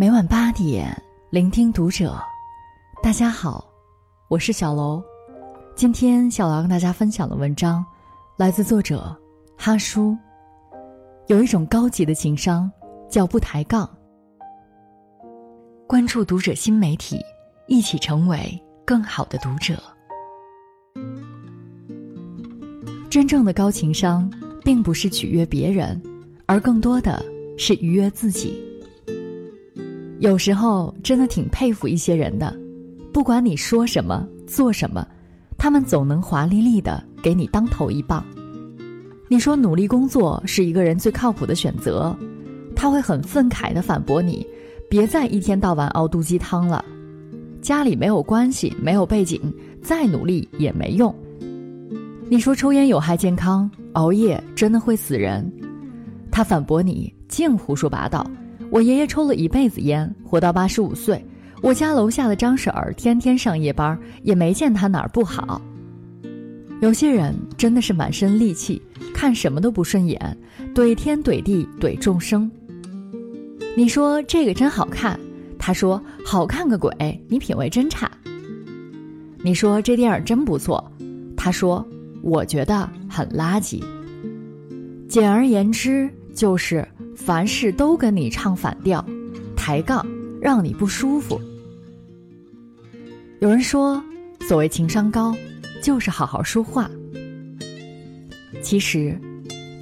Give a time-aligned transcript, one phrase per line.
[0.00, 0.96] 每晚八点，
[1.28, 2.16] 聆听读者。
[3.02, 3.68] 大家好，
[4.28, 5.02] 我是小楼。
[5.74, 7.84] 今天小楼跟大家分享的文章，
[8.36, 9.12] 来自作者
[9.56, 10.16] 哈叔。
[11.26, 12.70] 有一种高级的情商，
[13.10, 13.90] 叫不抬杠。
[15.88, 17.18] 关注读者新媒体，
[17.66, 18.56] 一起成为
[18.86, 19.82] 更好的读者。
[23.10, 24.30] 真正的高情商，
[24.62, 26.00] 并不是取悦别人，
[26.46, 27.20] 而更多的
[27.56, 28.64] 是愉悦自己。
[30.20, 32.52] 有时候真的挺佩服一些人的，
[33.12, 35.06] 不管你说什么做什么，
[35.56, 38.24] 他们总能华丽丽的给你当头一棒。
[39.28, 42.16] 你说努力工作是一个人最靠谱的选择，
[42.74, 44.44] 他会很愤慨的反驳你：
[44.90, 46.84] 别再一天到晚熬毒鸡汤了。
[47.62, 49.40] 家里没有关系，没有背景，
[49.80, 51.14] 再努力也没用。
[52.28, 55.48] 你说抽烟有害健康，熬夜真的会死人，
[56.30, 58.28] 他反驳你：净胡说八道。
[58.70, 61.24] 我爷爷抽了一辈子烟，活到八十五岁。
[61.60, 65.60] 我家楼下的张婶儿天天上夜班，也没见他哪儿不好。
[66.80, 68.80] 有些人真的是满身戾气，
[69.12, 70.38] 看什么都不顺眼，
[70.72, 72.48] 怼天怼地怼众生。
[73.76, 75.18] 你说这个真好看，
[75.58, 76.92] 他说好看个鬼，
[77.28, 78.08] 你品味真差。
[79.42, 80.92] 你说这电影真不错，
[81.36, 81.84] 他说
[82.22, 83.82] 我觉得很垃圾。
[85.08, 86.86] 简而言之就是。
[87.18, 89.04] 凡事都跟你唱反调，
[89.56, 90.06] 抬杠，
[90.40, 91.38] 让你不舒服。
[93.40, 94.02] 有人说，
[94.42, 95.36] 所谓情商高，
[95.82, 96.88] 就是好好说话。
[98.62, 99.18] 其实，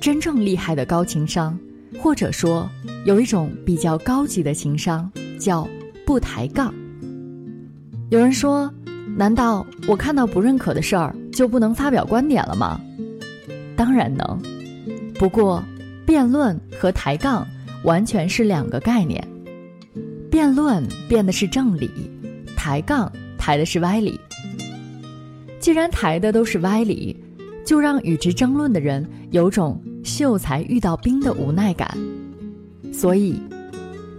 [0.00, 1.56] 真正厉害的高情商，
[1.98, 2.68] 或者说
[3.04, 5.68] 有一种比较高级的情商，叫
[6.04, 6.74] 不抬杠。
[8.10, 8.72] 有人说，
[9.16, 12.80] 难道我看到不认可的事儿就不能发表观点了吗？
[13.76, 14.42] 当然能，
[15.14, 15.62] 不过。
[16.06, 17.44] 辩论和抬杠
[17.82, 19.22] 完全是两个概念，
[20.30, 21.90] 辩论辩的是正理，
[22.56, 24.18] 抬杠抬的是歪理。
[25.58, 27.16] 既然抬的都是歪理，
[27.64, 31.90] 就让与之争论的人有种秀才遇到兵的无奈感。
[32.92, 33.42] 所以，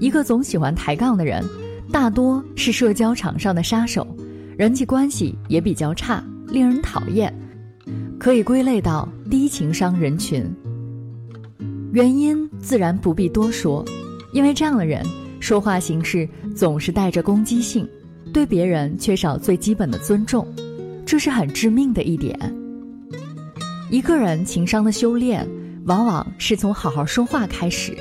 [0.00, 1.44] 一个总喜欢抬杠的人，
[1.92, 4.04] 大多是社交场上的杀手，
[4.58, 7.32] 人际关系也比较差，令人讨厌，
[8.18, 10.52] 可以归类到低情商人群。
[11.96, 13.82] 原因自然不必多说，
[14.30, 15.02] 因为这样的人
[15.40, 17.88] 说话行事总是带着攻击性，
[18.34, 20.46] 对别人缺少最基本的尊重，
[21.06, 22.38] 这是很致命的一点。
[23.90, 25.48] 一个人情商的修炼，
[25.86, 27.96] 往往是从好好说话开始，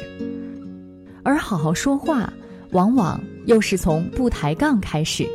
[1.23, 2.33] 而好好说话，
[2.71, 5.25] 往往又是从不抬杠开始。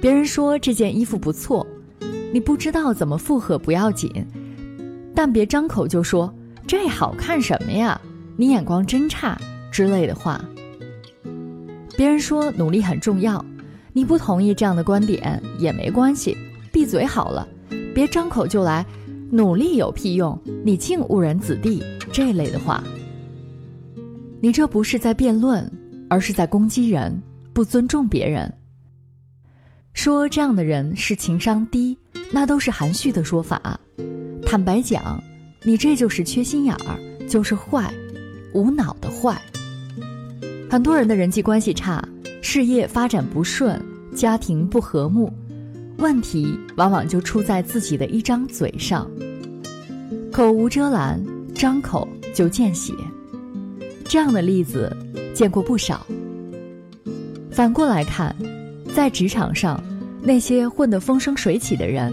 [0.00, 1.64] 别人说这件衣服不错，
[2.32, 4.10] 你不知道怎么附和不要紧，
[5.14, 6.35] 但别张口就说。
[6.66, 8.00] 这好看什么呀？
[8.36, 9.40] 你眼光真差
[9.70, 10.44] 之类的话。
[11.96, 13.42] 别人说努力很重要，
[13.92, 16.36] 你不同意这样的观点也没关系，
[16.72, 17.48] 闭嘴好了，
[17.94, 18.84] 别张口就来，
[19.30, 20.38] 努力有屁用？
[20.64, 21.82] 你竟误人子弟
[22.12, 22.82] 这类的话。
[24.40, 25.70] 你这不是在辩论，
[26.10, 27.22] 而是在攻击人，
[27.52, 28.52] 不尊重别人。
[29.94, 31.96] 说这样的人是情商低，
[32.30, 33.80] 那都是含蓄的说法。
[34.44, 35.18] 坦白讲。
[35.66, 36.96] 你这就是缺心眼儿，
[37.28, 37.92] 就是坏，
[38.52, 39.36] 无脑的坏。
[40.70, 42.00] 很多人的人际关系差，
[42.40, 43.84] 事业发展不顺，
[44.14, 45.28] 家庭不和睦，
[45.98, 49.10] 问题往往就出在自己的一张嘴上。
[50.30, 51.20] 口无遮拦，
[51.52, 52.94] 张口就见血，
[54.04, 54.96] 这样的例子
[55.34, 56.06] 见过不少。
[57.50, 58.32] 反过来看，
[58.94, 59.82] 在职场上，
[60.22, 62.12] 那些混得风生水起的人，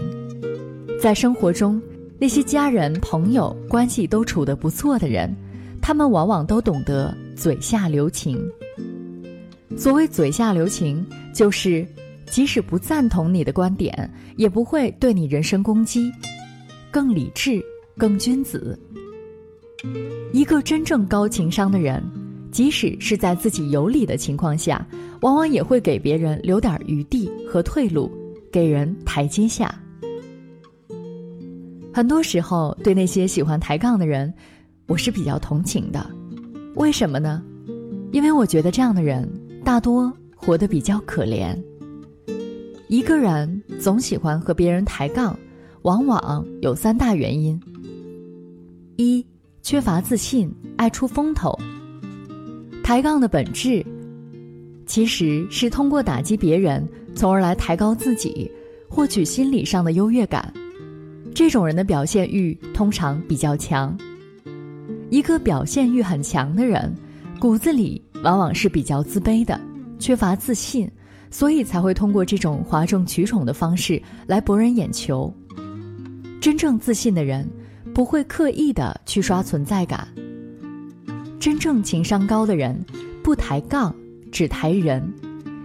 [1.00, 1.80] 在生活中。
[2.18, 5.34] 那些家人朋友关系都处得不错的人，
[5.82, 8.40] 他们往往都懂得嘴下留情。
[9.76, 11.04] 所谓嘴下留情，
[11.34, 11.86] 就是
[12.26, 16.10] 即使不赞同你的观点，也不会对你人身攻击，
[16.90, 17.60] 更理智、
[17.98, 18.78] 更君子。
[20.32, 22.02] 一个真正高情商的人，
[22.52, 24.86] 即使是在自己有理的情况下，
[25.20, 28.10] 往往也会给别人留点余地和退路，
[28.52, 29.74] 给人台阶下。
[31.94, 34.34] 很多时候，对那些喜欢抬杠的人，
[34.88, 36.04] 我是比较同情的。
[36.74, 37.40] 为什么呢？
[38.10, 39.30] 因为我觉得这样的人
[39.64, 41.56] 大多活得比较可怜。
[42.88, 45.38] 一个人总喜欢和别人抬杠，
[45.82, 47.60] 往往有三大原因：
[48.96, 49.24] 一、
[49.62, 51.56] 缺乏自信，爱出风头。
[52.82, 53.86] 抬杠的本质，
[54.84, 58.50] 其实是通过打击别人，从而来抬高自己，
[58.88, 60.52] 获取心理上的优越感。
[61.34, 63.96] 这种人的表现欲通常比较强。
[65.10, 66.94] 一个表现欲很强的人，
[67.40, 69.60] 骨子里往往是比较自卑的，
[69.98, 70.88] 缺乏自信，
[71.30, 75.32] 所以才会通过这种哗众取宠的方式来博人眼球。
[76.40, 77.48] 真正自信的人，
[77.92, 80.06] 不会刻意的去刷存在感。
[81.40, 82.78] 真正情商高的人，
[83.22, 83.94] 不抬杠，
[84.30, 85.02] 只抬人，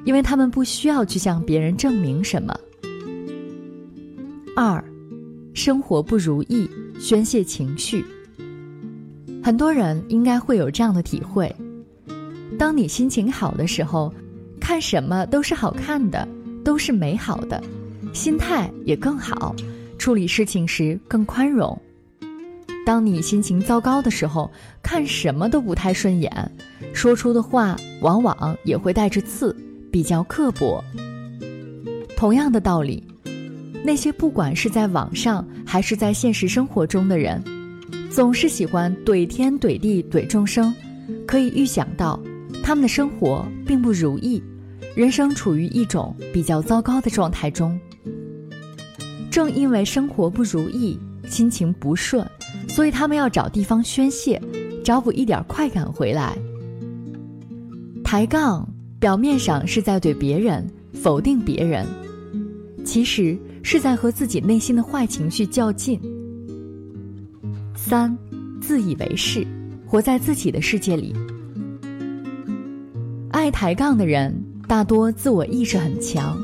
[0.03, 2.57] 因为他们不需要去向别人证明什么。
[4.55, 4.83] 二，
[5.59, 6.69] 生活不如意，
[7.01, 8.05] 宣泄情绪。
[9.43, 11.53] 很多人应该会有这样的体会：
[12.57, 14.13] 当你心情好的时候，
[14.57, 16.25] 看什么都是好看的，
[16.63, 17.61] 都是美好的，
[18.13, 19.53] 心态也更好，
[19.97, 21.77] 处理事情时更宽容。
[22.85, 24.49] 当你心情糟糕的时候，
[24.81, 26.51] 看什么都不太顺眼，
[26.93, 29.53] 说出的话往往也会带着刺，
[29.91, 30.81] 比较刻薄。
[32.15, 33.03] 同样的道理，
[33.83, 37.43] 那些不管是在网上还是在现实生活中的人，
[38.11, 40.73] 总是喜欢怼天怼地怼众生，
[41.25, 42.19] 可以预想到，
[42.61, 44.43] 他们的生活并不如意，
[44.95, 47.79] 人生处于一种比较糟糕的状态中。
[49.31, 52.25] 正因为生活不如意，心情不顺。
[52.67, 54.39] 所以他们要找地方宣泄，
[54.83, 56.37] 找补一点快感回来。
[58.03, 58.67] 抬杠
[58.99, 61.85] 表面上是在怼别人否定别人，
[62.85, 65.99] 其实是在和自己内心的坏情绪较劲。
[67.75, 68.15] 三，
[68.61, 69.45] 自以为是，
[69.85, 71.15] 活在自己的世界里。
[73.31, 74.33] 爱抬杠的人
[74.67, 76.37] 大多自我意识很强，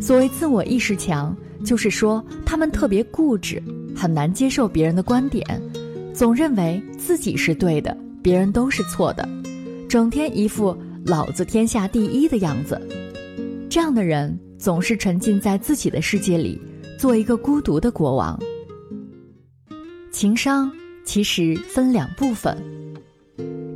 [0.00, 3.62] 所谓自我意识强，就是说他们特别固执。
[3.94, 5.42] 很难接受别人的观点，
[6.12, 9.26] 总认为自己是对的，别人都是错的，
[9.88, 10.76] 整天一副
[11.06, 12.78] 老子天下第一的样子。
[13.70, 16.60] 这样的人总是沉浸在自己的世界里，
[16.98, 18.38] 做一个孤独的国王。
[20.10, 20.70] 情商
[21.04, 22.56] 其实分两部分，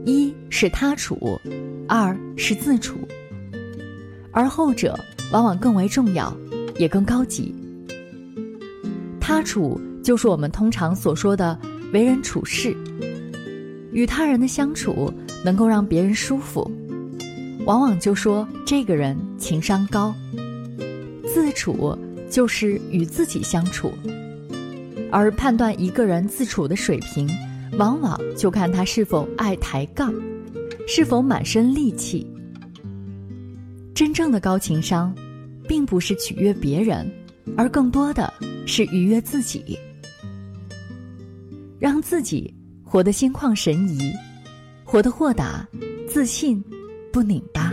[0.04, 1.38] 一是他处，
[1.88, 2.96] 二是自处，
[4.32, 4.98] 而后者
[5.32, 6.36] 往往更为重要，
[6.78, 7.54] 也更高级。
[9.20, 9.80] 他处。
[10.02, 11.56] 就是我们通常所说的
[11.92, 12.74] 为人处事，
[13.92, 15.12] 与他人的相处
[15.44, 16.68] 能够让别人舒服，
[17.66, 20.14] 往往就说这个人情商高。
[21.32, 21.96] 自处
[22.28, 23.92] 就是与自己相处，
[25.12, 27.30] 而判断一个人自处的水平，
[27.78, 30.12] 往往就看他是否爱抬杠，
[30.88, 32.26] 是否满身戾气。
[33.94, 35.14] 真正的高情商，
[35.68, 37.08] 并不是取悦别人，
[37.56, 38.32] 而更多的
[38.66, 39.78] 是愉悦自己。
[41.78, 44.12] 让自己活得心旷神怡，
[44.84, 45.66] 活得豁达、
[46.08, 46.62] 自信，
[47.12, 47.72] 不拧巴。